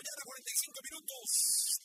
[0.00, 1.28] mañana, 45 minutos.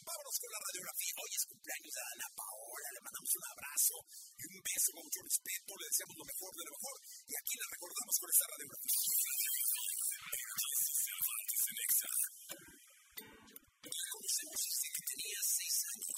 [0.08, 1.14] Vámonos con la radiografía.
[1.20, 2.88] Hoy es cumpleaños de Ana Paola.
[2.96, 3.96] Le mandamos un abrazo
[4.40, 5.70] y un beso con mucho respeto.
[5.76, 6.96] Le deseamos lo mejor de lo mejor.
[7.28, 8.96] Y aquí la recordamos con esta radiografía.
[13.84, 16.15] Conocemos desde que tenía 6 años.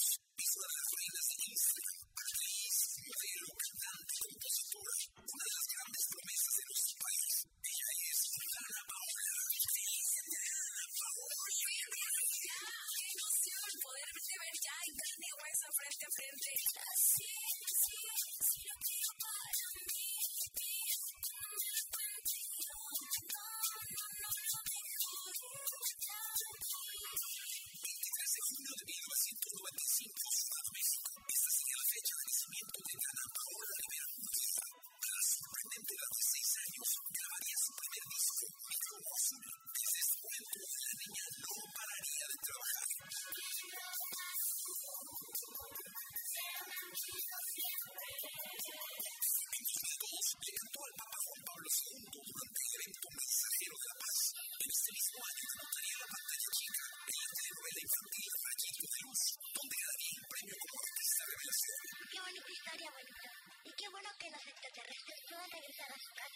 [65.57, 66.26] 探したら